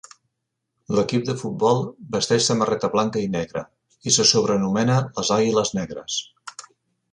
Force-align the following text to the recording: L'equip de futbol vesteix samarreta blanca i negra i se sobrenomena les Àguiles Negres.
L'equip 0.99 1.27
de 1.27 1.35
futbol 1.41 1.83
vesteix 2.15 2.47
samarreta 2.51 2.89
blanca 2.95 3.23
i 3.27 3.29
negra 3.37 3.63
i 4.13 4.17
se 4.17 4.27
sobrenomena 4.33 4.99
les 5.21 5.33
Àguiles 5.39 5.77
Negres. 5.83 6.21